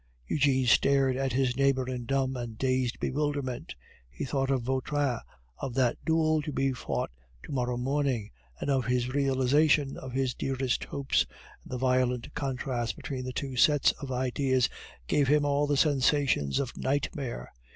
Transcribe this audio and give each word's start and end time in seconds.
Eugene 0.25 0.65
stared 0.65 1.15
at 1.15 1.33
his 1.33 1.55
neighbor 1.55 1.87
in 1.87 2.05
dumb 2.05 2.35
and 2.35 2.57
dazed 2.57 2.99
bewilderment. 2.99 3.75
He 4.09 4.25
thought 4.25 4.49
of 4.49 4.63
Vautrin, 4.63 5.19
of 5.59 5.75
that 5.75 6.03
duel 6.03 6.41
to 6.41 6.51
be 6.51 6.73
fought 6.73 7.11
to 7.43 7.51
morrow 7.51 7.77
morning, 7.77 8.31
and 8.59 8.71
of 8.71 8.87
this 8.87 9.09
realization 9.09 9.97
of 9.97 10.11
his 10.13 10.33
dearest 10.33 10.85
hopes, 10.85 11.27
and 11.63 11.71
the 11.71 11.77
violent 11.77 12.33
contrast 12.33 12.95
between 12.95 13.25
the 13.25 13.31
two 13.31 13.55
sets 13.55 13.91
of 14.01 14.11
ideas 14.11 14.69
gave 15.05 15.27
him 15.27 15.45
all 15.45 15.67
the 15.67 15.77
sensations 15.77 16.57
of 16.57 16.75
nightmare. 16.75 17.53